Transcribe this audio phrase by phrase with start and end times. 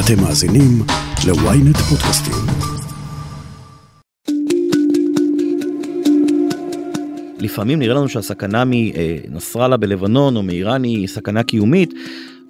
[0.00, 0.82] אתם מאזינים
[1.26, 2.34] ל-ynet פודקאסטים.
[7.38, 11.94] לפעמים נראה לנו שהסכנה מנסראללה בלבנון או מאיראן היא סכנה קיומית.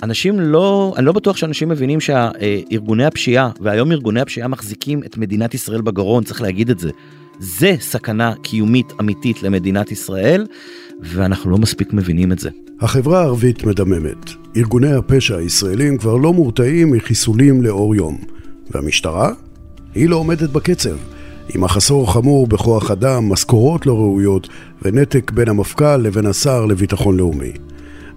[0.03, 5.54] אנשים לא, אני לא בטוח שאנשים מבינים שארגוני הפשיעה, והיום ארגוני הפשיעה מחזיקים את מדינת
[5.54, 6.90] ישראל בגרון, צריך להגיד את זה.
[7.38, 10.46] זה סכנה קיומית אמיתית למדינת ישראל,
[11.00, 12.50] ואנחנו לא מספיק מבינים את זה.
[12.80, 14.30] החברה הערבית מדממת.
[14.56, 18.18] ארגוני הפשע הישראלים כבר לא מורתעים מחיסולים לאור יום.
[18.70, 19.32] והמשטרה?
[19.94, 20.96] היא לא עומדת בקצב.
[21.54, 24.48] עם מחסור חמור בכוח אדם, משכורות לא ראויות
[24.82, 27.52] ונתק בין המפכ"ל לבין השר לביטחון לאומי.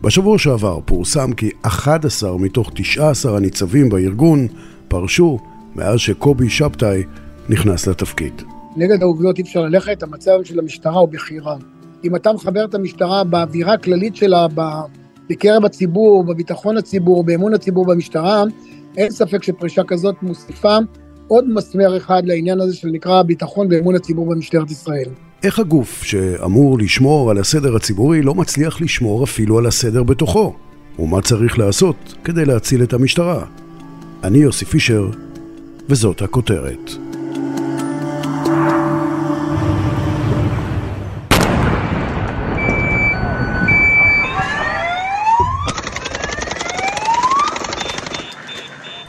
[0.01, 4.47] בשבוע שעבר פורסם כי 11 מתוך 19 הניצבים בארגון
[4.87, 5.39] פרשו
[5.75, 7.03] מאז שקובי שבתאי
[7.49, 8.41] נכנס לתפקיד.
[8.75, 11.57] נגד העובדות אי אפשר ללכת, המצב של המשטרה הוא בכי רע.
[12.03, 14.47] אם אתה מחבר את המשטרה באווירה הכללית שלה,
[15.29, 18.43] בקרב הציבור, בביטחון הציבור, באמון הציבור במשטרה,
[18.97, 20.77] אין ספק שפרישה כזאת מוסיפה
[21.27, 25.09] עוד מסמר אחד לעניין הזה שנקרא ביטחון ואמון הציבור במשטרת ישראל.
[25.43, 30.55] איך הגוף שאמור לשמור על הסדר הציבורי לא מצליח לשמור אפילו על הסדר בתוכו?
[30.99, 33.45] ומה צריך לעשות כדי להציל את המשטרה?
[34.23, 35.09] אני יוסי פישר,
[35.89, 37.08] וזאת הכותרת.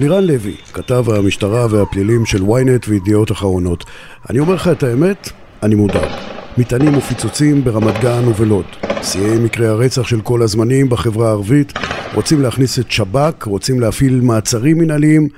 [0.01, 3.85] לירן לוי, כתב המשטרה והפלילים של ynet וידיעות אחרונות.
[4.31, 5.29] אני אומר לך את האמת,
[5.63, 6.11] אני מודאג.
[6.59, 8.65] מטענים ופיצוצים ברמת גן ובלוד.
[9.03, 11.73] שיאי מקרי הרצח של כל הזמנים בחברה הערבית.
[12.15, 15.29] רוצים להכניס את שב"כ, רוצים להפעיל מעצרים מנהליים.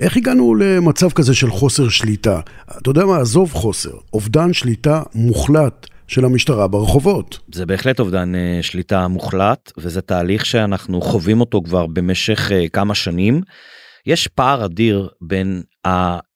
[0.00, 2.40] איך הגענו למצב כזה של חוסר שליטה?
[2.78, 7.38] אתה יודע מה, עזוב חוסר, אובדן שליטה מוחלט של המשטרה ברחובות.
[7.52, 12.94] זה בהחלט אובדן uh, שליטה מוחלט, וזה תהליך שאנחנו חווים אותו כבר במשך uh, כמה
[12.94, 13.40] שנים.
[14.06, 15.62] יש פער אדיר בין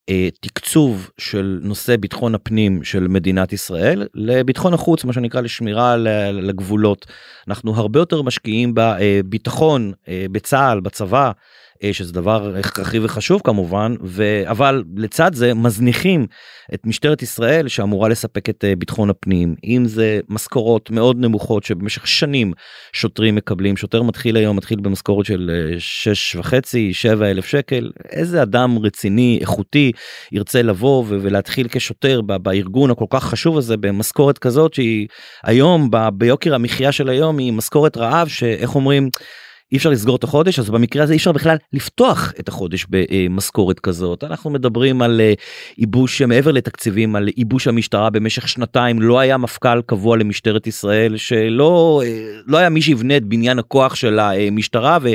[0.08, 5.96] התקצוב של נושא ביטחון הפנים של מדינת ישראל לביטחון החוץ מה שנקרא לשמירה
[6.32, 7.06] לגבולות
[7.48, 11.32] אנחנו הרבה יותר משקיעים בביטחון אה, בצה"ל בצבא
[11.92, 14.42] שזה דבר הכרחי וחשוב כמובן ו...
[14.44, 16.26] אבל לצד זה מזניחים
[16.74, 22.06] את משטרת ישראל שאמורה לספק את אה, ביטחון הפנים אם זה משכורות מאוד נמוכות שבמשך
[22.06, 22.52] שנים
[22.92, 28.42] שוטרים מקבלים שוטר מתחיל היום מתחיל במשכורת של 6 אה, וחצי 7 אלף שקל איזה
[28.42, 29.92] אדם רציני איכותי
[30.32, 35.08] ירצה לבוא ולהתחיל כשוטר בארגון הכל כך חשוב הזה במשכורת כזאת שהיא
[35.44, 39.10] היום ביוקר המחיה של היום היא משכורת רעב שאיך אומרים.
[39.72, 43.80] אי אפשר לסגור את החודש אז במקרה הזה אי אפשר בכלל לפתוח את החודש במשכורת
[43.80, 45.32] כזאת אנחנו מדברים על אה,
[45.78, 52.02] ייבוש מעבר לתקציבים על ייבוש המשטרה במשך שנתיים לא היה מפכ"ל קבוע למשטרת ישראל שלא
[52.04, 54.98] אה, לא היה מי שיבנה את בניין הכוח של המשטרה.
[55.02, 55.08] ו...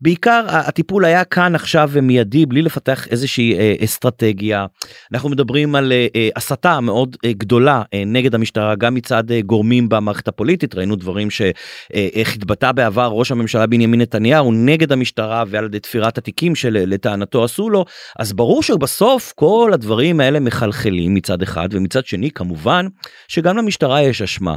[0.00, 4.66] בעיקר הטיפול היה כאן עכשיו ומיידי בלי לפתח איזושהי אה, אסטרטגיה.
[5.12, 10.74] אנחנו מדברים על אה, אה, הסתה מאוד גדולה נגד המשטרה גם מצד גורמים במערכת הפוליטית
[10.74, 16.54] ראינו דברים שאיך התבטא בעבר ראש הממשלה בנימין נתניהו נגד המשטרה ועל ידי תפירת התיקים
[16.54, 17.84] שלטענתו עשו לו
[18.18, 22.86] אז ברור שבסוף כל הדברים האלה מחלחלים מצד אחד ומצד שני כמובן
[23.28, 24.54] שגם למשטרה יש אשמה.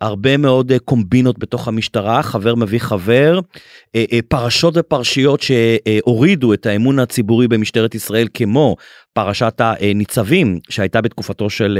[0.00, 3.40] הרבה מאוד אה, קומבינות בתוך המשטרה, חבר מביא חבר,
[3.96, 8.76] אה, אה, פרשות ופרשיות שהורידו את האמון הציבורי במשטרת ישראל כמו
[9.12, 11.78] פרשת הניצבים שהייתה בתקופתו של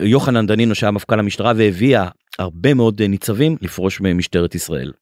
[0.00, 2.08] יוחנן דנינו שהיה מפכ"ל המשטרה והביאה
[2.38, 4.92] הרבה מאוד ניצבים לפרוש ממשטרת ישראל.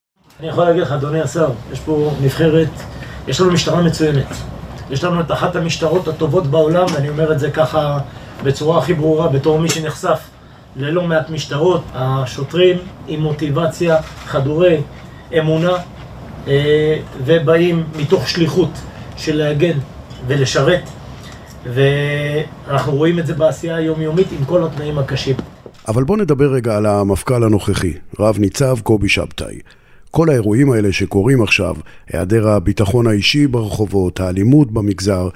[0.41, 2.69] אני יכול להגיד לך אדוני השר, יש פה נבחרת,
[3.29, 4.27] יש לנו משטרה מצוינת.
[4.91, 7.99] יש לנו את אחת המשטרות הטובות בעולם, ואני אומר את זה ככה
[8.45, 10.21] בצורה הכי ברורה בתור מי שנחשף
[10.77, 12.77] ללא מעט משטרות, השוטרים
[13.09, 14.81] עם מוטיבציה, חדורי
[15.39, 15.77] אמונה,
[16.49, 18.71] אה, ובאים מתוך שליחות
[19.17, 19.79] של להגן
[20.27, 20.83] ולשרת,
[21.67, 25.37] ואנחנו רואים את זה בעשייה היומיומית עם כל התנאים הקשים.
[25.89, 29.59] אבל בוא נדבר רגע על המפכ"ל הנוכחי, רב ניצב קובי שבתאי.
[30.11, 31.75] כל האירועים האלה שקורים עכשיו,
[32.13, 35.29] היעדר הביטחון האישי ברחובות, האלימות במגזר,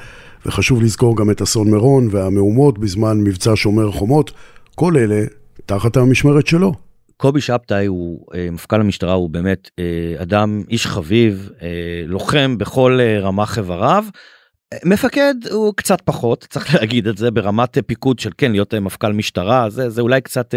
[0.47, 4.31] וחשוב לזכור גם את אסון מירון והמהומות בזמן מבצע שומר חומות,
[4.79, 5.25] כל אלה
[5.67, 6.73] תחת המשמרת שלו.
[7.17, 11.69] קובי שבתאי הוא אה, מפכ"ל המשטרה הוא באמת אה, אדם איש חביב אה,
[12.07, 14.05] לוחם בכל רמ"ח איבריו.
[14.85, 19.71] מפקד הוא קצת פחות צריך להגיד את זה ברמת פיקוד של כן להיות מפכ"ל משטרה
[19.71, 20.55] זה זה אולי קצת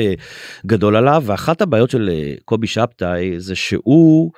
[0.66, 2.10] גדול עליו ואחת הבעיות של
[2.46, 4.32] קובי שבתאי זה שהוא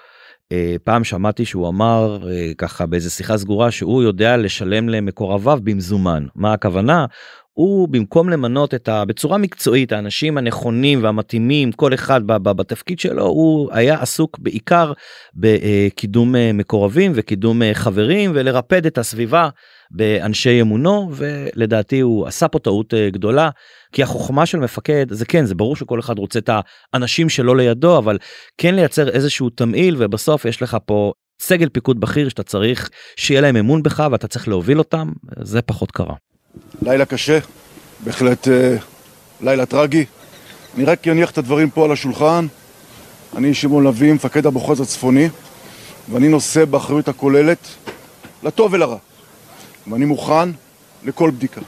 [0.84, 2.28] פעם שמעתי שהוא אמר
[2.58, 7.06] ככה באיזה שיחה סגורה שהוא יודע לשלם למקורביו במזומן מה הכוונה
[7.54, 9.06] הוא במקום למנות את ה...
[9.06, 14.94] בצורה מקצועית האנשים הנכונים והמתאימים כל אחד בתפקיד שלו הוא היה עסוק בעיקר
[15.36, 19.50] בקידום אה, מקורבים וקידום אה, חברים ולרפד את הסביבה
[19.92, 23.50] באנשי אמונו ולדעתי הוא עשה פה טעות אה, גדולה
[23.92, 26.50] כי החוכמה של מפקד זה כן זה ברור שכל אחד רוצה את
[26.94, 28.18] האנשים שלו לידו אבל
[28.58, 31.12] כן לייצר איזשהו תמהיל ובסוף יש לך פה
[31.42, 35.12] סגל פיקוד בכיר שאתה צריך שיהיה להם אמון בך ואתה צריך להוביל אותם
[35.42, 36.33] זה פחות קרה.
[36.82, 37.40] לילה קשה,
[38.04, 38.76] בהחלט אה,
[39.42, 40.06] לילה טרגי.
[40.76, 42.48] אני רק אניח את הדברים פה על השולחן.
[43.36, 45.30] אני שמעון לביא, מפקד המחוז הצפוני,
[46.12, 47.68] ואני נושא באחריות הכוללת
[48.44, 48.98] לטוב ולרע.
[49.88, 50.50] ואני מוכן
[51.06, 51.62] לכל בדיקה.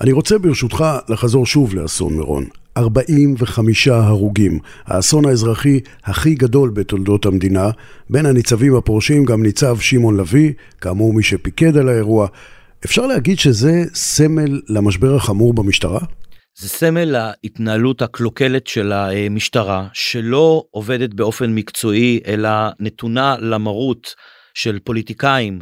[0.00, 2.44] אני רוצה ברשותך לחזור שוב לאסון מירון.
[2.76, 7.70] 45 הרוגים, האסון האזרחי הכי גדול בתולדות המדינה.
[8.10, 12.26] בין הניצבים הפורשים גם ניצב שמעון לביא, כאמור מי שפיקד על האירוע.
[12.84, 16.00] אפשר להגיד שזה סמל למשבר החמור במשטרה?
[16.58, 22.50] זה סמל להתנהלות הקלוקלת של המשטרה, שלא עובדת באופן מקצועי, אלא
[22.80, 24.14] נתונה למרות
[24.54, 25.60] של פוליטיקאים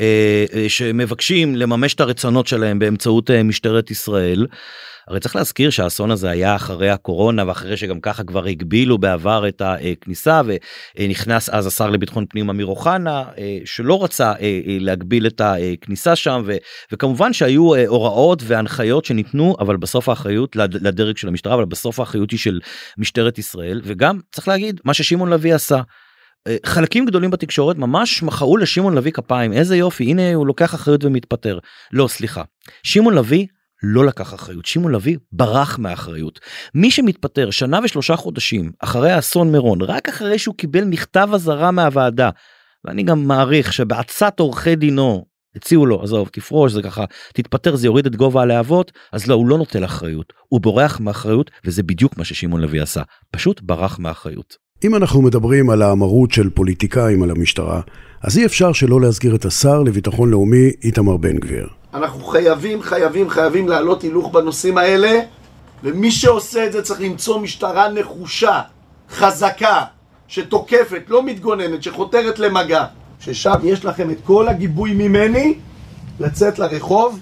[0.00, 4.46] אה, אה, שמבקשים לממש את הרצונות שלהם באמצעות אה, משטרת ישראל.
[5.08, 9.62] הרי צריך להזכיר שהאסון הזה היה אחרי הקורונה ואחרי שגם ככה כבר הגבילו בעבר את
[9.64, 10.40] הכניסה
[10.98, 13.24] ונכנס אז השר לביטחון פנים אמיר אוחנה
[13.64, 14.32] שלא רצה
[14.80, 16.56] להגביל את הכניסה שם ו,
[16.92, 22.38] וכמובן שהיו הוראות והנחיות שניתנו אבל בסוף האחריות לדרג של המשטרה אבל בסוף האחריות היא
[22.38, 22.60] של
[22.98, 25.80] משטרת ישראל וגם צריך להגיד מה ששמעון לביא עשה.
[26.66, 29.52] חלקים גדולים בתקשורת ממש מחאו לשמעון לביא כפיים.
[29.52, 31.58] איזה יופי הנה הוא לוקח אחריות ומתפטר.
[31.92, 32.42] לא סליחה.
[32.82, 33.46] שמעון לביא
[33.82, 36.40] לא לקח אחריות שמעון לביא ברח מהאחריות
[36.74, 42.30] מי שמתפטר שנה ושלושה חודשים אחרי האסון מירון רק אחרי שהוא קיבל מכתב אזהרה מהוועדה
[42.84, 45.24] ואני גם מעריך שבעצת עורכי דינו
[45.56, 47.04] הציעו לו עזוב תפרוש זה ככה
[47.34, 51.50] תתפטר זה יוריד את גובה הלהבות אז לא הוא לא נוטל אחריות הוא בורח מאחריות
[51.64, 54.68] וזה בדיוק מה ששמעון לוי עשה פשוט ברח מאחריות.
[54.84, 57.80] אם אנחנו מדברים על האמרות של פוליטיקאים על המשטרה,
[58.22, 61.77] אז אי אפשר שלא להזכיר את השר לביטחון לאומי איתמר בן גביר.
[61.94, 65.20] אנחנו חייבים, חייבים, חייבים להעלות הילוך בנושאים האלה,
[65.82, 68.60] ומי שעושה את זה צריך למצוא משטרה נחושה,
[69.10, 69.84] חזקה,
[70.28, 72.84] שתוקפת, לא מתגוננת, שחותרת למגע.
[73.20, 75.54] ששם יש לכם את כל הגיבוי ממני
[76.20, 77.20] לצאת לרחוב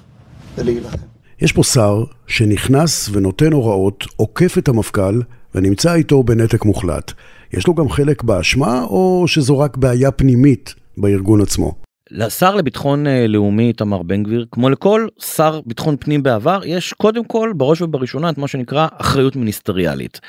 [0.59, 0.97] ולהילחם.
[1.41, 5.21] יש פה שר שנכנס ונותן הוראות, עוקף את המפכ"ל
[5.55, 7.13] ונמצא איתו בנתק מוחלט.
[7.53, 11.86] יש לו גם חלק באשמה, או שזו רק בעיה פנימית בארגון עצמו?
[12.11, 17.25] לשר לביטחון אה, לאומי איתמר בן גביר כמו לכל שר ביטחון פנים בעבר יש קודם
[17.25, 20.21] כל בראש ובראשונה את מה שנקרא אחריות מיניסטריאלית.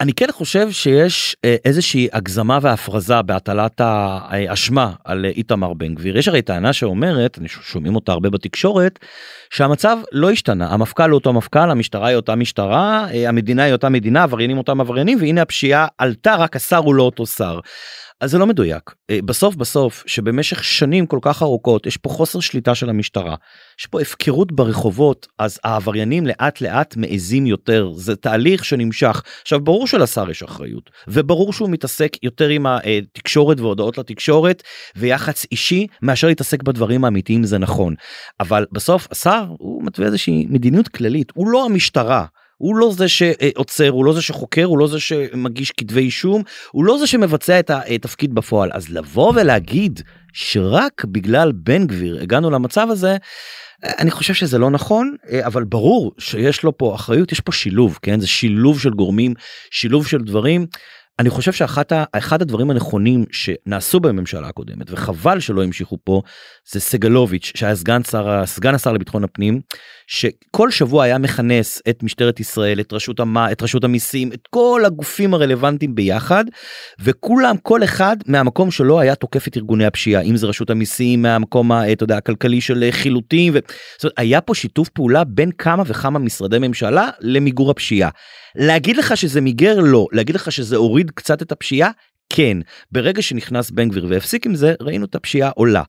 [0.00, 6.18] אני כן חושב שיש אה, איזושהי הגזמה והפרזה בהטלת האשמה על איתמר בן גביר.
[6.18, 8.98] יש הרי טענה שאומרת, שומעים אותה הרבה בתקשורת,
[9.50, 10.68] שהמצב לא השתנה.
[10.72, 14.80] המפכ"ל הוא אותו מפכ"ל, המשטרה היא אותה משטרה, אה, המדינה היא אותה מדינה, עבריינים אותם
[14.80, 17.60] עבריינים, והנה הפשיעה עלתה, רק השר הוא לא אותו שר.
[18.20, 18.94] אז זה לא מדויק.
[19.10, 23.36] אה, בסוף בסוף שבמשך שנים כל כך ארוכות יש פה חוסר שליטה של המשטרה.
[23.78, 29.22] יש פה הפקרות ברחובות אז העבריינים לאט לאט מעזים יותר זה תהליך שנמשך.
[29.42, 34.62] עכשיו ברור שלשר יש אחריות וברור שהוא מתעסק יותר עם התקשורת והודעות לתקשורת
[34.96, 37.94] ויחס אישי מאשר להתעסק בדברים האמיתיים זה נכון.
[38.40, 42.26] אבל בסוף השר הוא מתווה איזושהי מדיניות כללית הוא לא המשטרה.
[42.56, 46.84] הוא לא זה שעוצר, הוא לא זה שחוקר, הוא לא זה שמגיש כתבי אישום, הוא
[46.84, 48.70] לא זה שמבצע את התפקיד בפועל.
[48.72, 50.00] אז לבוא ולהגיד
[50.32, 53.16] שרק בגלל בן גביר הגענו למצב הזה,
[53.84, 58.20] אני חושב שזה לא נכון, אבל ברור שיש לו פה אחריות, יש פה שילוב, כן?
[58.20, 59.34] זה שילוב של גורמים,
[59.70, 60.66] שילוב של דברים.
[61.18, 66.22] אני חושב שאחד הדברים הנכונים שנעשו בממשלה הקודמת וחבל שלא המשיכו פה
[66.72, 69.60] זה סגלוביץ' שהיה סגן שר סגן השר לביטחון הפנים
[70.06, 74.82] שכל שבוע היה מכנס את משטרת ישראל את רשות המה את רשות המיסים את כל
[74.86, 76.44] הגופים הרלוונטיים ביחד
[77.00, 81.72] וכולם כל אחד מהמקום שלו היה תוקף את ארגוני הפשיעה אם זה רשות המיסים מהמקום
[81.72, 83.54] אתה יודע הכלכלי של חילוטים
[84.18, 88.10] והיה פה שיתוף פעולה בין כמה וכמה משרדי ממשלה למיגור הפשיעה.
[88.56, 91.90] להגיד לך שזה מיגר לא להגיד לך שזה הוריד קצת את הפשיעה
[92.30, 92.58] כן
[92.92, 95.82] ברגע שנכנס בן גביר והפסיק עם זה ראינו את הפשיעה עולה.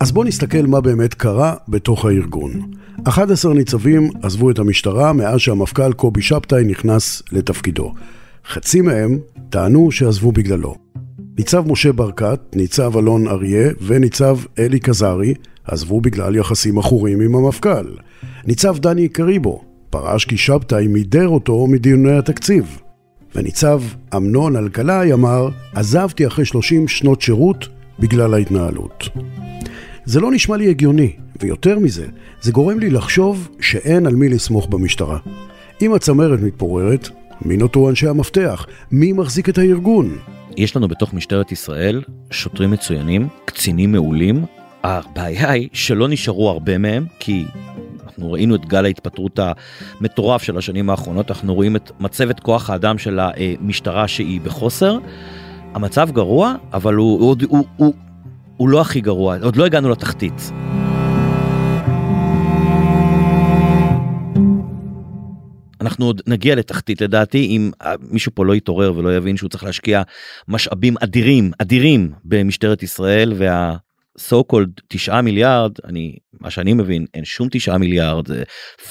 [0.00, 2.70] אז בואו נסתכל מה באמת קרה בתוך הארגון.
[3.08, 7.94] 11 ניצבים עזבו את המשטרה מאז שהמפכ"ל קובי שבתאי נכנס לתפקידו.
[8.46, 9.18] חצי מהם
[9.50, 10.87] טענו שעזבו בגללו.
[11.38, 17.86] ניצב משה ברקת, ניצב אלון אריה וניצב אלי קזרי עזבו בגלל יחסים עכורים עם המפכ"ל.
[18.46, 22.78] ניצב דני קריבו פרש כי שבתאי מידר אותו מדיוני התקציב.
[23.34, 23.82] וניצב
[24.16, 27.68] אמנון אלקלעי אמר, עזבתי אחרי 30 שנות שירות
[27.98, 29.08] בגלל ההתנהלות.
[30.04, 32.06] זה לא נשמע לי הגיוני, ויותר מזה,
[32.40, 35.18] זה גורם לי לחשוב שאין על מי לסמוך במשטרה.
[35.82, 37.08] אם הצמרת מתפוררת,
[37.44, 38.66] מי נותרו אנשי המפתח?
[38.92, 40.18] מי מחזיק את הארגון?
[40.58, 44.44] יש לנו בתוך משטרת ישראל שוטרים מצוינים, קצינים מעולים.
[44.84, 47.44] הבעיה היא שלא נשארו הרבה מהם, כי
[48.04, 49.38] אנחנו ראינו את גל ההתפטרות
[50.00, 54.98] המטורף של השנים האחרונות, אנחנו רואים את מצבת כוח האדם של המשטרה שהיא בחוסר.
[55.74, 57.94] המצב גרוע, אבל הוא, הוא, הוא, הוא,
[58.56, 60.52] הוא לא הכי גרוע, עוד לא הגענו לתחתית.
[65.80, 67.70] אנחנו עוד נגיע לתחתית לדעתי אם
[68.00, 70.02] מישהו פה לא יתעורר ולא יבין שהוא צריך להשקיע
[70.48, 73.76] משאבים אדירים אדירים במשטרת ישראל וה...
[74.18, 78.42] so called 9 מיליארד אני מה שאני מבין אין שום 9 מיליארד זה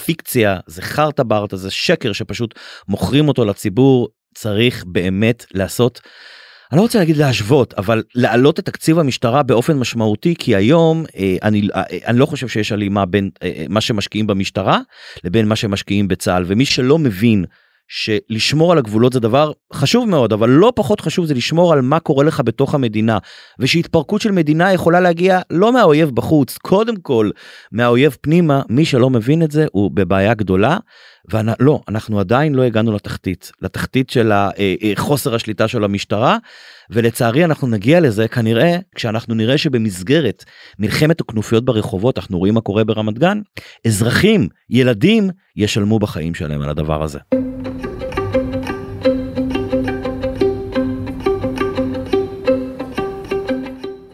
[0.06, 6.02] פיקציה זה חרטה ברטה זה שקר שפשוט מוכרים אותו לציבור צריך באמת לעשות
[6.72, 11.36] אני לא רוצה להגיד להשוות אבל להעלות את תקציב המשטרה באופן משמעותי כי היום אה,
[11.44, 14.80] אני אה, אני לא חושב שיש הלימה בין אה, מה שמשקיעים במשטרה
[15.24, 16.44] לבין מה שמשקיעים בצה"ל.
[16.48, 17.46] ומי שלא מבין
[17.88, 22.00] שלשמור על הגבולות זה דבר חשוב מאוד אבל לא פחות חשוב זה לשמור על מה
[22.00, 23.18] קורה לך בתוך המדינה.
[23.60, 27.30] ושהתפרקות של מדינה יכולה להגיע לא מהאויב בחוץ קודם כל
[27.72, 30.78] מהאויב פנימה מי שלא מבין את זה הוא בבעיה גדולה
[31.30, 36.38] ולא אנחנו עדיין לא הגענו לתחתית לתחתית של אה, אה, חוסר השליטה של המשטרה
[36.90, 40.44] ולצערי אנחנו נגיע לזה כנראה כשאנחנו נראה שבמסגרת
[40.80, 43.42] מלחמת הכנופיות ברחובות אנחנו רואים מה קורה ברמת גן
[43.88, 47.20] אזרחים ילדים ישלמו בחיים שלהם על הדבר הזה.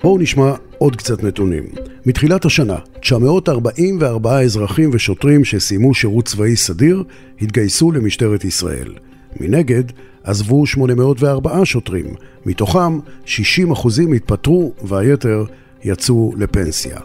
[0.03, 1.63] בואו נשמע עוד קצת נתונים.
[2.05, 7.03] מתחילת השנה, 944 אזרחים ושוטרים שסיימו שירות צבאי סדיר
[7.41, 8.93] התגייסו למשטרת ישראל.
[9.39, 9.83] מנגד,
[10.23, 12.05] עזבו 804 שוטרים,
[12.45, 15.45] מתוכם 60 אחוזים התפטרו והיתר
[15.83, 16.99] יצאו לפנסיה.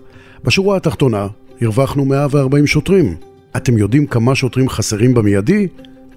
[0.45, 1.27] בשורה התחתונה,
[1.61, 3.17] הרווחנו 140 שוטרים.
[3.57, 5.69] אתם יודעים כמה שוטרים חסרים במיידי?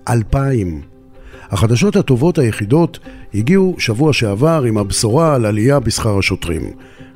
[0.09, 0.90] 2,000.
[1.51, 2.99] החדשות הטובות היחידות
[3.33, 6.61] הגיעו שבוע שעבר עם הבשורה על עלייה בשכר השוטרים.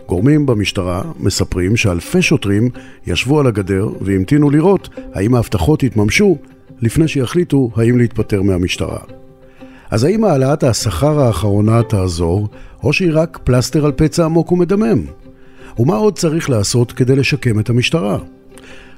[0.08, 2.70] גורמים במשטרה מספרים שאלפי שוטרים
[3.08, 6.38] ישבו על הגדר והמתינו לראות האם ההבטחות יתממשו
[6.82, 9.00] לפני שיחליטו האם להתפטר מהמשטרה.
[9.90, 12.48] אז האם העלאת השכר האחרונה תעזור,
[12.84, 15.02] או שהיא רק פלסטר על פצע עמוק ומדמם?
[15.80, 18.18] ומה עוד צריך לעשות כדי לשקם את המשטרה?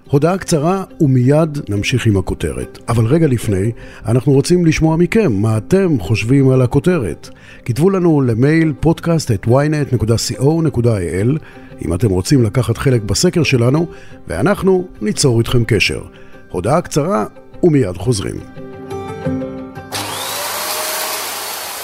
[0.10, 2.80] הודעה קצרה ומיד נמשיך עם הכותרת.
[2.90, 3.72] אבל רגע לפני,
[4.06, 7.30] אנחנו רוצים לשמוע מכם מה אתם חושבים על הכותרת.
[7.66, 11.40] כתבו לנו למייל פודקאסט את ynet.co.il
[11.86, 13.88] אם אתם רוצים לקחת חלק בסקר שלנו,
[14.28, 16.02] ואנחנו ניצור איתכם קשר.
[16.50, 17.26] הודעה קצרה
[17.64, 18.36] ומיד חוזרים.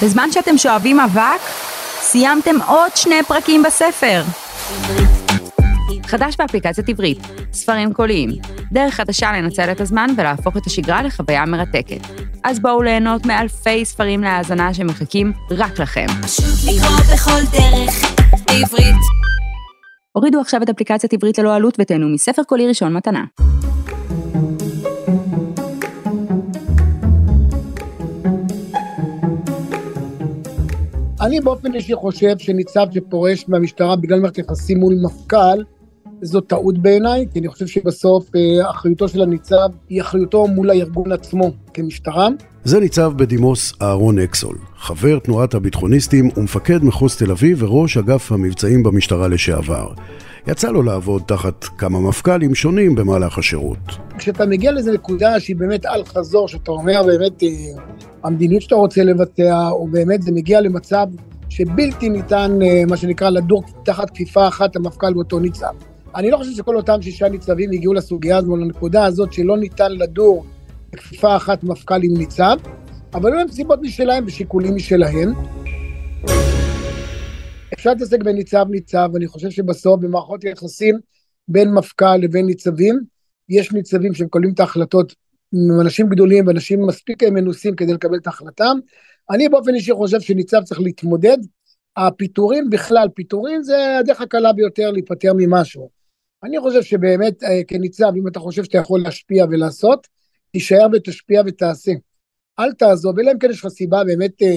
[0.03, 1.41] בזמן שאתם שואבים אבק,
[2.01, 4.23] סיימתם עוד שני פרקים בספר.
[6.13, 7.17] חדש באפליקציית עברית,
[7.53, 8.29] ספרים קוליים,
[8.71, 12.01] דרך חדשה לנצל את הזמן ולהפוך את השגרה לחוויה מרתקת.
[12.43, 16.05] אז בואו ליהנות מאלפי ספרים להאזנה שמחכים רק לכם.
[20.11, 23.23] הורידו עכשיו את אפליקציית עברית ללא עלות ותהנו מספר קולי ראשון מתנה.
[31.21, 35.63] אני באופן אישי חושב שניצב שפורש מהמשטרה בגלל מערכת יחסים מול מפכ"ל,
[36.23, 41.11] זו טעות בעיניי, כי אני חושב שבסוף אה, אחריותו של הניצב היא אחריותו מול הארגון
[41.11, 42.27] עצמו כמשטרה.
[42.63, 48.83] זה ניצב בדימוס אהרון אקסול, חבר תנועת הביטחוניסטים ומפקד מחוז תל אביב וראש אגף המבצעים
[48.83, 49.87] במשטרה לשעבר.
[50.47, 53.77] יצא לו לעבוד תחת כמה מפכ"לים שונים במהלך השירות.
[54.17, 57.47] כשאתה מגיע לאיזו נקודה שהיא באמת על חזור, שאתה אומר באמת אה,
[58.23, 61.05] המדיניות שאתה רוצה לבצע, או באמת זה מגיע למצב
[61.49, 65.73] שבלתי ניתן, אה, מה שנקרא, לדור תחת כפיפה אחת המפכ"ל באותו ניצב.
[66.15, 70.45] אני לא חושב שכל אותם שישה ניצבים הגיעו לסוגיה הזו, לנקודה הזאת שלא ניתן לדור
[70.91, 72.57] בכפיפה אחת מפכ"ל עם ניצב,
[73.13, 75.33] אבל היו להם סיבות משלהם ושיקולים משלהם.
[77.73, 80.99] אפשר להתעסק בניצב ניצב, ואני חושב שבסוף במערכות יחסים
[81.47, 82.99] בין מפכ"ל לבין ניצבים,
[83.49, 85.15] יש ניצבים שמקבלים את ההחלטות
[85.53, 88.71] עם אנשים גדולים ואנשים מספיק מנוסים כדי לקבל את ההחלטה.
[89.29, 91.37] אני באופן אישי חושב שניצב צריך להתמודד.
[91.97, 95.89] הפיטורים בכלל, פיטורים זה הדרך הקלה ביותר להיפטר ממשהו.
[96.43, 100.07] אני חושב שבאמת אה, כניצב, אם אתה חושב שאתה יכול להשפיע ולעשות,
[100.51, 101.91] תישאר ותשפיע ותעשה.
[102.59, 104.47] אל תעזוב, אלא אם כן יש לך סיבה באמת אה,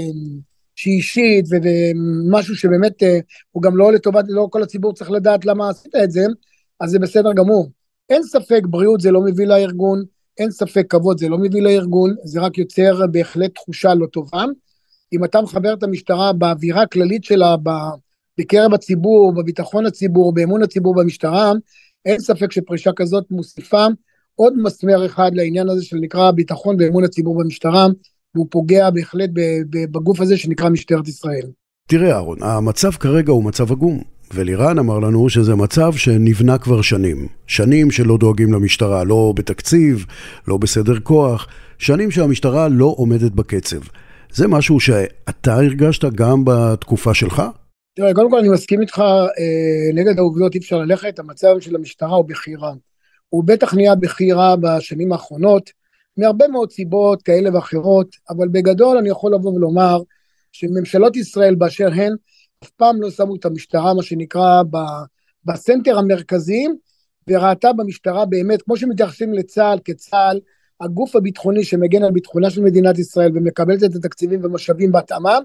[0.74, 3.18] שהיא אישית ומשהו שבאמת אה,
[3.50, 6.26] הוא גם לא לטובת, לא כל הציבור צריך לדעת למה עשית את זה,
[6.80, 7.70] אז זה בסדר גמור.
[8.10, 10.04] אין ספק, בריאות זה לא מביא לארגון,
[10.38, 14.44] אין ספק כבוד זה לא מביא לארגון, זה רק יוצר בהחלט תחושה לא טובה.
[15.12, 17.56] אם אתה מחבר את המשטרה באווירה הכללית שלה,
[18.38, 21.52] בקרב הציבור, בביטחון הציבור, באמון הציבור במשטרה,
[22.04, 23.86] אין ספק שפרישה כזאת מוסיפה
[24.34, 27.86] עוד מסמר אחד לעניין הזה שנקרא ביטחון ואמון הציבור במשטרה,
[28.34, 29.30] והוא פוגע בהחלט
[29.70, 31.46] בגוף הזה שנקרא משטרת ישראל.
[31.88, 34.02] תראה אהרון, המצב כרגע הוא מצב עגום.
[34.34, 37.28] ולירן אמר לנו שזה מצב שנבנה כבר שנים.
[37.46, 40.06] שנים שלא דואגים למשטרה, לא בתקציב,
[40.48, 41.46] לא בסדר כוח,
[41.78, 43.80] שנים שהמשטרה לא עומדת בקצב.
[44.32, 47.42] זה משהו שאתה הרגשת גם בתקופה שלך?
[47.96, 52.16] תראה, קודם כל אני מסכים איתך, אה, נגד העובדות אי אפשר ללכת, המצב של המשטרה
[52.16, 52.74] הוא בכי רע.
[53.28, 55.70] הוא בטח נהיה בכי רע בשנים האחרונות,
[56.16, 59.98] מהרבה מאוד סיבות כאלה ואחרות, אבל בגדול אני יכול לבוא ולומר
[60.52, 62.12] שממשלות ישראל באשר הן,
[62.64, 64.62] אף פעם לא שמו את המשטרה, מה שנקרא,
[65.44, 66.66] בסנטר המרכזי,
[67.28, 70.40] וראתה במשטרה באמת, כמו שמתייחסים לצה"ל כצה"ל,
[70.80, 75.38] הגוף הביטחוני שמגן על ביטחונה של מדינת ישראל ומקבלת את התקציבים ומשאבים בהתאמה,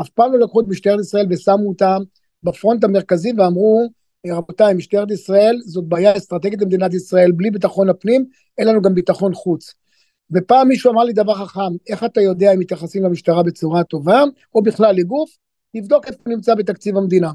[0.00, 1.98] אף פעם לא לקחו את משטרת ישראל ושמו אותם
[2.42, 3.88] בפרונט המרכזי ואמרו,
[4.26, 8.24] רבותיי, משטרת ישראל זאת בעיה אסטרטגית למדינת ישראל, בלי ביטחון הפנים,
[8.58, 9.74] אין לנו גם ביטחון חוץ.
[10.30, 14.22] ופעם מישהו אמר לי דבר חכם, איך אתה יודע אם מתייחסים למשטרה בצורה טובה,
[14.54, 15.30] או בכלל לגוף,
[15.76, 17.30] תבדוק איפה הוא נמצא בתקציב המדינה.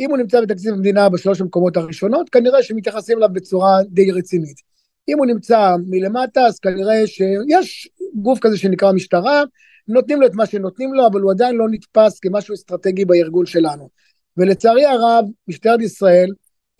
[0.00, 4.67] אם הוא נמצא בתקציב המדינה בשלוש המקומות הראשונות, כנראה שמתייחסים אליו בצורה די רצינית.
[5.08, 9.42] אם הוא נמצא מלמטה, אז כנראה שיש גוף כזה שנקרא משטרה,
[9.88, 13.88] נותנים לו את מה שנותנים לו, אבל הוא עדיין לא נתפס כמשהו אסטרטגי בארגון שלנו.
[14.36, 16.28] ולצערי הרב, משטרת ישראל,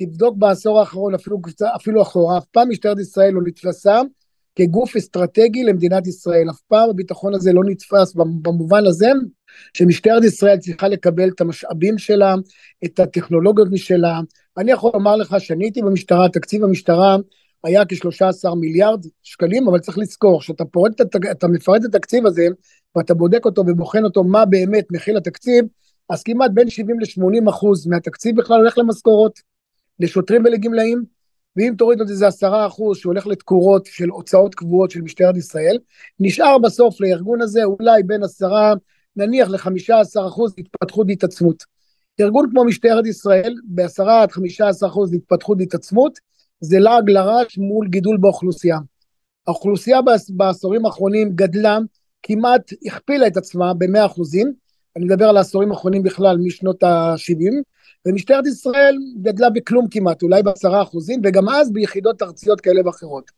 [0.02, 1.38] תבדוק בעשור האחרון, אפילו,
[1.76, 4.00] אפילו אחורה, אף פעם משטרת ישראל לא נתפסה
[4.56, 6.50] כגוף אסטרטגי למדינת ישראל.
[6.50, 9.08] אף פעם הביטחון הזה לא נתפס במובן הזה
[9.75, 12.35] שמשטרת ישראל צריכה לקבל את המשאבים שלה,
[12.85, 14.20] את הטכנולוגיות משלה.
[14.58, 17.16] אני יכול לומר לך שאני הייתי במשטרה, תקציב המשטרה
[17.64, 21.00] היה כ-13 מיליארד שקלים, אבל צריך לזכור, שאתה פורט,
[21.30, 22.46] אתה מפרט את התקציב הזה,
[22.96, 25.64] ואתה בודק אותו ובוחן אותו מה באמת מכיל התקציב,
[26.08, 29.40] אז כמעט בין 70 ל-80 אחוז מהתקציב בכלל הולך למשכורות,
[30.00, 31.04] לשוטרים ולגמלאים,
[31.56, 35.78] ואם תוריד עוד איזה עשרה אחוז שהולך לתקורות של הוצאות קבועות של משטרת ישראל,
[36.20, 38.74] נשאר בסוף לארגון הזה אולי בין עשרה,
[39.16, 41.64] נניח לחמישה עשר אחוז התפתחות והתעצמות.
[42.20, 46.18] ארגון כמו משטרת ישראל, בעשרה עד חמישה עשר אחוז התפתחות והתעצמות,
[46.60, 48.78] זה לעג לרש מול גידול באוכלוסייה.
[49.47, 51.78] האוכלוסייה בעשורים האחרונים גדלה,
[52.23, 54.52] כמעט הכפילה את עצמה במאה אחוזים,
[54.97, 57.52] אני מדבר על העשורים האחרונים בכלל משנות ה-70,
[58.06, 63.30] ומשטרת ישראל גדלה בכלום כמעט, אולי בעשרה אחוזים, וגם אז ביחידות ארציות כאלה ואחרות.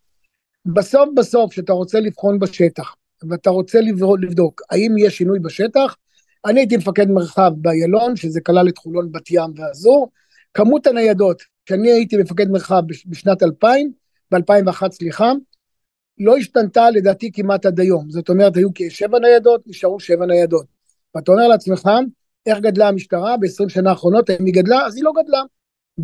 [0.67, 2.95] בסוף בסוף, כשאתה רוצה לבחון בשטח,
[3.29, 3.79] ואתה רוצה
[4.21, 5.97] לבדוק האם יש שינוי בשטח,
[6.45, 10.11] אני הייתי מפקד מרחב באיילון, שזה כלל את חולון, בת ים ואזור,
[10.55, 13.93] כמות הניידות, כשאני הייתי מפקד מרחב בשנת 2000,
[14.33, 15.33] ב-2001 סליחה,
[16.19, 20.67] לא השתנתה לדעתי כמעט עד היום, זאת אומרת היו כשבע ניידות, נשארו שבע ניידות.
[21.15, 21.89] ואתה אומר לעצמך,
[22.47, 24.87] איך גדלה המשטרה ב-20 שנה האחרונות, האם היא גדלה?
[24.87, 25.43] אז היא לא גדלה.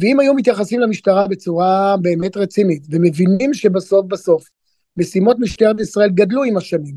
[0.00, 4.48] ואם היו מתייחסים למשטרה בצורה באמת רצינית, ומבינים שבסוף בסוף
[4.96, 6.94] משימות משטרת ישראל גדלו עם השנים,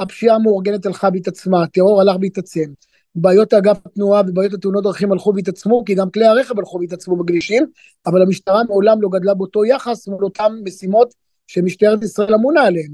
[0.00, 2.72] הפשיעה המאורגנת הלכה והתעצמה, הטרור הלך והתעצם,
[3.14, 7.66] בעיות אגף התנועה ובעיות התאונות דרכים הלכו והתעצמו, כי גם כלי הרכב הלכו והתעצמו בכבישים,
[8.06, 11.14] אבל המשטרה מעולם לא גדלה באותו יחס מול אותן משימות
[11.46, 12.92] שמשטרת ישראל אמונה עליהן.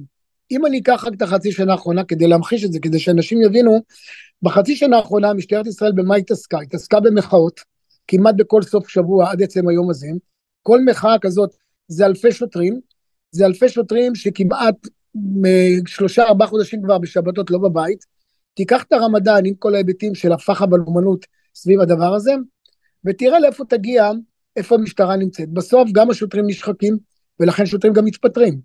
[0.50, 3.83] אם אני אקח רק את החצי שנה האחרונה כדי להמחיש את זה, כדי שאנשים יבינו,
[4.42, 6.59] בחצי שנה האחרונה משטרת ישראל במה התעסקה?
[6.61, 7.61] התעסקה במחאות,
[8.09, 10.07] כמעט בכל סוף שבוע עד עצם היום הזה.
[10.62, 11.50] כל מחאה כזאת
[11.88, 12.81] זה אלפי שוטרים,
[13.31, 14.74] זה אלפי שוטרים שכמעט
[15.87, 18.17] שלושה ארבעה חודשים כבר בשבתות לא בבית.
[18.58, 22.32] תיקח את הרמדאן עם כל ההיבטים של הפח"ע בלאומנות סביב הדבר הזה,
[23.04, 24.10] ותראה לאיפה תגיע,
[24.56, 25.48] איפה המשטרה נמצאת.
[25.52, 26.98] בסוף גם השוטרים נשחקים,
[27.40, 28.60] ולכן שוטרים גם מתפטרים.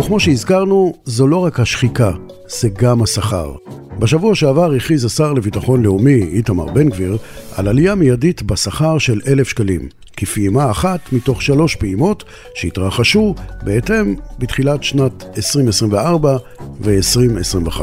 [0.00, 2.10] וכמו שהזכרנו, זו לא רק השחיקה,
[2.48, 3.54] זה גם השכר.
[3.98, 7.16] בשבוע שעבר הכריז השר לביטחון לאומי, איתמר בן גביר,
[7.56, 14.82] על עלייה מיידית בשכר של אלף שקלים, כפעימה אחת מתוך שלוש פעימות שהתרחשו בהתאם בתחילת
[14.82, 16.36] שנת 2024
[16.80, 17.80] ו-2025.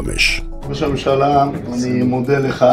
[0.68, 2.64] ראש הממשלה, אני מודה לך.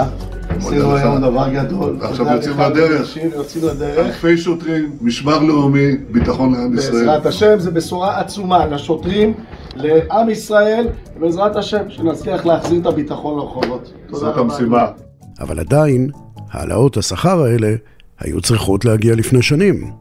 [0.57, 1.97] עשינו היום דבר גדול.
[2.01, 3.17] עכשיו יוצאים לדרך.
[3.35, 3.97] יוצאים לדרך.
[3.97, 7.05] אלפי שוטרים, משמר לאומי, ביטחון לעם ישראל.
[7.05, 9.33] בעזרת השם, זו בשורה עצומה לשוטרים,
[9.75, 10.87] לעם ישראל,
[11.19, 13.93] בעזרת השם, שנצליח להחזיר את הביטחון לרחובות.
[14.09, 14.91] זאת המשימה.
[15.39, 16.09] אבל עדיין,
[16.51, 17.75] העלאות השכר האלה
[18.19, 19.91] היו צריכות להגיע לפני שנים.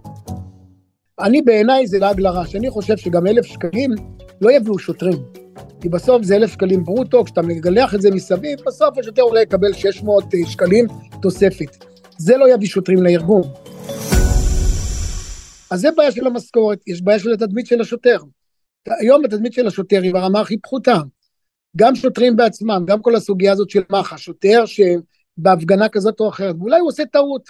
[1.21, 3.91] אני בעיניי זה לעג לרש, אני חושב שגם אלף שקלים
[4.41, 5.19] לא יביאו שוטרים.
[5.81, 9.73] כי בסוף זה אלף שקלים ברוטו, כשאתה מגלח את זה מסביב, בסוף השוטר אולי יקבל
[9.73, 10.87] 600 שקלים
[11.23, 11.85] תוספת.
[12.19, 13.43] זה לא יביא שוטרים לארגון.
[15.71, 18.17] אז זה בעיה של המשכורת, יש בעיה של התדמית של השוטר.
[18.89, 20.97] היום התדמית של השוטר היא ברמה הכי פחותה.
[21.77, 26.81] גם שוטרים בעצמם, גם כל הסוגיה הזאת של מח"ש, שוטר שבהפגנה כזאת או אחרת, ואולי
[26.81, 27.43] הוא עושה טעות,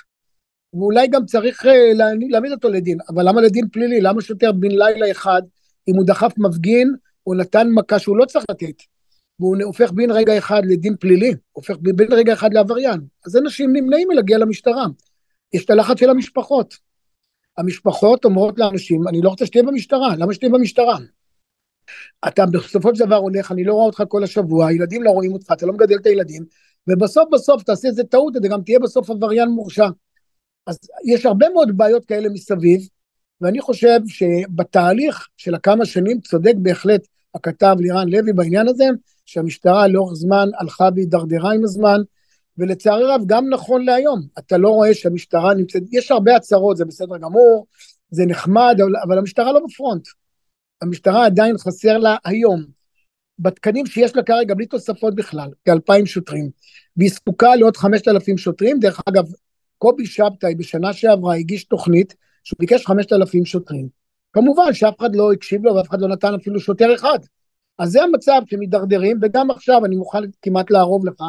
[0.74, 1.92] ואולי גם צריך אה,
[2.30, 4.00] להעמיד אותו לדין, אבל למה לדין פלילי?
[4.00, 5.42] למה שוטר בן לילה אחד,
[5.88, 8.82] אם הוא דחף מפגין, הוא נתן מכה שהוא לא צריך לתת,
[9.40, 14.08] והוא הופך בן רגע אחד לדין פלילי, הופך בן רגע אחד לעבריין, אז אנשים נמנעים
[14.08, 14.86] מלהגיע למשטרה.
[15.52, 16.74] יש את הלחץ של המשפחות.
[17.58, 20.98] המשפחות אומרות לאנשים, אני לא רוצה שתהיה במשטרה, למה שתהיה במשטרה?
[22.28, 25.52] אתה בסופו של דבר הולך, אני לא רואה אותך כל השבוע, הילדים לא רואים אותך,
[25.52, 26.44] אתה לא מגדל את הילדים,
[26.88, 29.88] ובסוף בסוף תעשה איזה טעות, אתה גם תהיה בסוף עבריין מורשע.
[30.66, 32.80] אז יש הרבה מאוד בעיות כאלה מסביב,
[33.40, 38.84] ואני חושב שבתהליך של הכמה שנים צודק בהחלט הכתב לירן לוי בעניין הזה,
[39.26, 42.00] שהמשטרה לאורך זמן הלכה והידרדרה עם הזמן,
[42.58, 47.16] ולצערי רב גם נכון להיום, אתה לא רואה שהמשטרה נמצאת, יש הרבה הצהרות, זה בסדר
[47.16, 47.66] גמור,
[48.10, 50.08] זה נחמד, אבל, המשטרה לא בפרונט.
[50.82, 52.64] המשטרה עדיין חסר לה היום,
[53.38, 56.50] בתקנים שיש לה כרגע, בלי תוספות בכלל, כאלפיים שוטרים,
[56.96, 59.24] והיא זקוקה לעוד חמשת אלפים שוטרים, דרך אגב,
[59.78, 62.14] קובי שבתאי בשנה שעברה הגיש תוכנית
[62.44, 63.88] שהוא ביקש חמשת אלפים שוטרים.
[64.32, 67.18] כמובן שאף אחד לא הקשיב לו ואף אחד לא נתן אפילו שוטר אחד.
[67.78, 71.22] אז זה המצב שמתדרדרים, וגם עכשיו אני מוכן כמעט לערוב לך,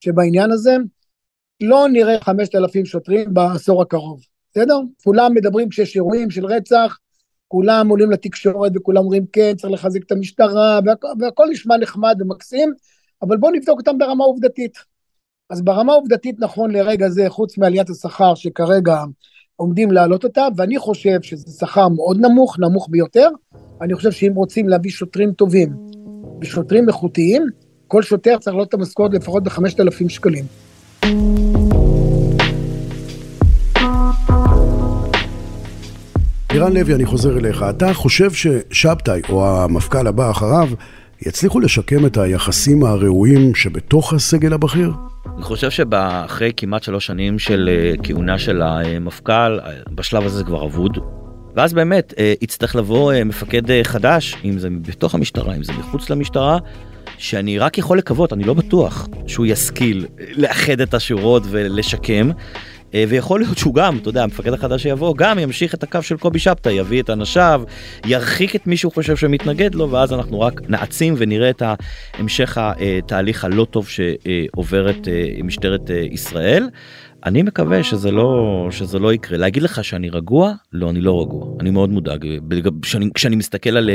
[0.00, 0.76] שבעניין הזה
[1.62, 4.78] לא נראה חמשת אלפים שוטרים בעשור הקרוב, בסדר?
[5.04, 6.98] כולם מדברים כשיש אירועים של רצח,
[7.52, 12.72] כולם עולים לתקשורת וכולם אומרים כן, צריך לחזק את המשטרה, והכל, והכל נשמע נחמד ומקסים,
[13.22, 14.78] אבל בואו נבדוק אותם ברמה עובדתית.
[15.50, 18.96] אז ברמה עובדתית נכון לרגע זה, חוץ מעליית השכר שכרגע
[19.56, 23.28] עומדים להעלות אותה, ואני חושב שזה שכר מאוד נמוך, נמוך ביותר,
[23.82, 25.76] אני חושב שאם רוצים להביא שוטרים טובים
[26.40, 27.46] ושוטרים איכותיים,
[27.86, 30.44] כל שוטר צריך לעלות את המשכורת לפחות ב-5,000 שקלים.
[36.52, 37.64] לירן לוי, אני חוזר אליך.
[37.70, 40.68] אתה חושב ששבתאי, או המפכ"ל הבא אחריו,
[41.26, 44.92] יצליחו לשקם את היחסים הראויים שבתוך הסגל הבכיר?
[45.34, 50.44] אני חושב שאחרי כמעט שלוש שנים של אה, כהונה של המפכ"ל, אה, בשלב הזה זה
[50.44, 50.98] כבר אבוד.
[51.56, 56.58] ואז באמת אה, יצטרך לבוא מפקד חדש, אם זה בתוך המשטרה, אם זה מחוץ למשטרה,
[57.18, 62.30] שאני רק יכול לקוות, אני לא בטוח שהוא ישכיל לאחד את השורות ולשקם.
[62.94, 66.16] אה, ויכול להיות שהוא גם, אתה יודע, המפקד החדש שיבוא, גם ימשיך את הקו של
[66.16, 67.62] קובי שבתאי, יביא את אנשיו,
[68.06, 71.62] ירחיק את מי שהוא חושב שמתנגד לו, ואז אנחנו רק נעצים ונראה את
[72.18, 76.68] המשך התהליך הלא טוב שעוברת אה, משטרת אה, ישראל.
[77.26, 81.46] אני מקווה שזה לא שזה לא יקרה להגיד לך שאני רגוע לא אני לא רגוע
[81.60, 82.26] אני מאוד מודאג
[82.82, 83.90] כשאני, כשאני מסתכל על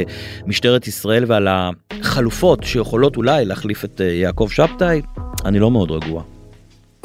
[0.46, 5.02] משטרת ישראל ועל החלופות שיכולות אולי להחליף את יעקב שבתאי
[5.46, 6.35] אני לא מאוד רגוע.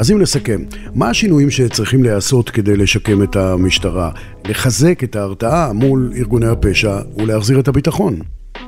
[0.00, 4.10] אז אם נסכם, מה השינויים שצריכים להיעשות כדי לשקם את המשטרה,
[4.44, 8.18] לחזק את ההרתעה מול ארגוני הפשע ולהחזיר את הביטחון?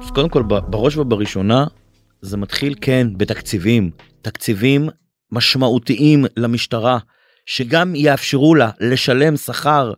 [0.03, 1.67] אז קודם כל, בראש ובראשונה,
[2.21, 3.91] זה מתחיל כן בתקציבים,
[4.23, 4.89] תקציבים
[5.33, 6.99] משמעותיים למשטרה,
[7.47, 9.93] שגם יאפשרו לה לשלם שכר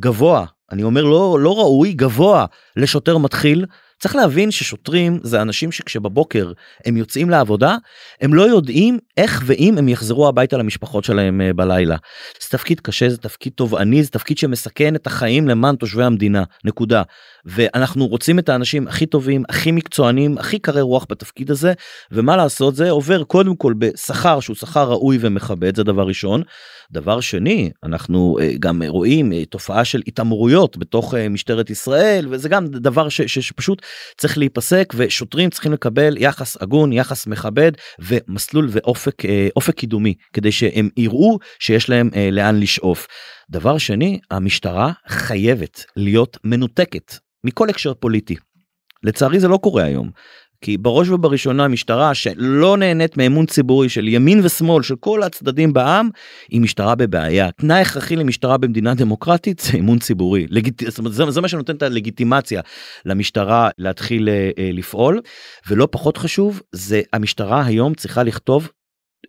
[0.00, 3.66] גבוה, אני אומר לא, לא ראוי, גבוה, לשוטר מתחיל,
[4.02, 6.52] צריך להבין ששוטרים זה אנשים שכשבבוקר
[6.84, 7.76] הם יוצאים לעבודה
[8.20, 11.96] הם לא יודעים איך ואם הם יחזרו הביתה למשפחות שלהם אה, בלילה.
[12.42, 17.02] זה תפקיד קשה זה תפקיד תובעני זה תפקיד שמסכן את החיים למען תושבי המדינה נקודה.
[17.44, 21.72] ואנחנו רוצים את האנשים הכי טובים הכי מקצוענים הכי קרי רוח בתפקיד הזה
[22.12, 26.42] ומה לעשות זה עובר קודם כל בשכר שהוא שכר ראוי ומכבד זה דבר ראשון.
[26.90, 32.66] דבר שני אנחנו אה, גם רואים אה, תופעה של התעמרויות בתוך משטרת ישראל וזה גם
[32.66, 33.82] דבר ש, ש, שפשוט
[34.16, 40.52] צריך להיפסק ושוטרים צריכים לקבל יחס הגון יחס מכבד ומסלול ואופק אה, אופק קידומי כדי
[40.52, 43.06] שהם יראו שיש להם אה, לאן לשאוף.
[43.52, 48.36] דבר שני המשטרה חייבת להיות מנותקת מכל הקשר פוליטי.
[49.02, 50.10] לצערי זה לא קורה היום.
[50.60, 56.10] כי בראש ובראשונה משטרה שלא נהנית מאמון ציבורי של ימין ושמאל של כל הצדדים בעם
[56.48, 57.50] היא משטרה בבעיה.
[57.50, 60.46] תנאי הכרחי למשטרה במדינה דמוקרטית זה אמון ציבורי.
[60.50, 60.82] לגיט...
[60.88, 62.60] זאת אומרת, זה, זה מה שנותן את הלגיטימציה
[63.04, 65.20] למשטרה להתחיל אה, אה, לפעול
[65.68, 68.68] ולא פחות חשוב זה המשטרה היום צריכה לכתוב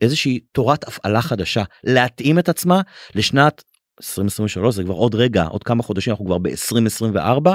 [0.02, 2.82] איזושהי תורת הפעלה חדשה להתאים את עצמה
[3.16, 3.64] לשנת
[4.04, 7.50] 2023 זה כבר עוד רגע עוד כמה חודשים אנחנו כבר ב-2024.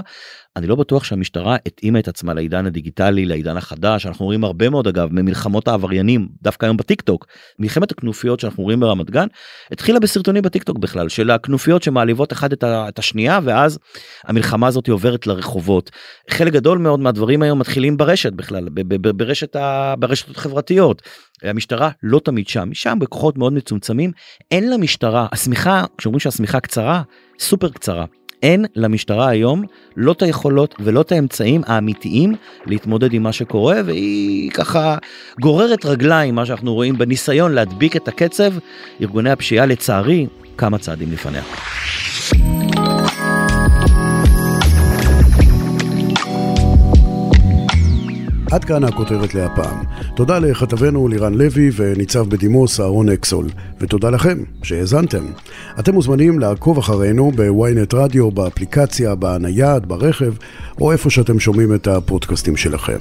[0.56, 4.06] אני לא בטוח שהמשטרה התאימה את עצמה לעידן הדיגיטלי לעידן החדש.
[4.06, 7.26] אנחנו רואים הרבה מאוד אגב ממלחמות העבריינים דווקא היום בטיק טוק
[7.58, 9.26] מלחמת הכנופיות שאנחנו רואים ברמת גן
[9.72, 13.78] התחילה בסרטונים בטיק טוק בכלל של הכנופיות שמעליבות אחד את, את השנייה ואז
[14.24, 15.90] המלחמה הזאת עוברת לרחובות.
[16.30, 18.68] חלק גדול מאוד מהדברים היום מתחילים ברשת בכלל
[19.16, 21.02] ברשת ה, ברשתות החברתיות
[21.42, 24.12] המשטרה לא תמיד שם משם בכוחות מאוד מצומצמים.
[24.50, 27.02] אין למשטרה השמיכה כשאומרים שהשמיכה קצרה
[27.38, 28.04] סופר קצרה
[28.42, 29.62] אין למשטרה היום
[29.96, 32.34] לא את היכולות ולא את האמצעים האמיתיים
[32.66, 34.96] להתמודד עם מה שקורה והיא ככה
[35.40, 38.52] גוררת רגליים מה שאנחנו רואים בניסיון להדביק את הקצב
[39.00, 40.26] ארגוני הפשיעה לצערי
[40.58, 41.42] כמה צעדים לפניה.
[48.50, 49.84] עד כאן הכותרת להפעם.
[50.16, 53.46] תודה לכתבנו לירן לוי וניצב בדימוס אהרון אקסול,
[53.80, 55.24] ותודה לכם שהאזנתם.
[55.78, 60.32] אתם מוזמנים לעקוב אחרינו בוויינט רדיו, באפליקציה, בנייד, ברכב,
[60.80, 62.98] או איפה שאתם שומעים את הפודקאסטים שלכם.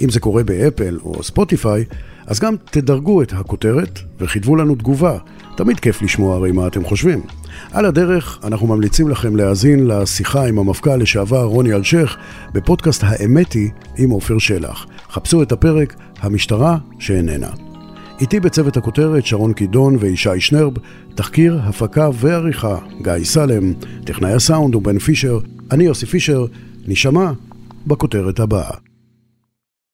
[0.00, 1.84] אם זה קורה באפל או ספוטיפיי,
[2.26, 5.18] אז גם תדרגו את הכותרת וכתבו לנו תגובה.
[5.56, 7.22] תמיד כיף לשמוע הרי מה אתם חושבים.
[7.72, 12.16] על הדרך, אנחנו ממליצים לכם להאזין לשיחה עם המפכ"ל לשעבר רוני אלשיך
[12.52, 14.86] בפודקאסט האמת היא עם עופר שלח.
[15.10, 17.50] חפשו את הפרק המשטרה שאיננה.
[18.20, 20.72] איתי בצוות הכותרת שרון קידון וישי שנרב,
[21.14, 23.72] תחקיר, הפקה ועריכה גיא סלם,
[24.04, 25.38] טכנאי הסאונד ובן פישר,
[25.70, 26.46] אני יוסי פישר,
[26.86, 27.32] נשמע
[27.86, 28.89] בכותרת הבאה.